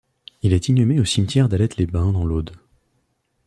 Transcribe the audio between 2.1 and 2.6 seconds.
dans l'Aude.